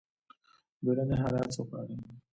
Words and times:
بیړني 0.83 1.15
حالات 1.21 1.47
څه 1.55 1.61
غواړي؟ 1.67 1.95